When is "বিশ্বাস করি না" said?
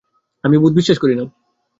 0.73-1.23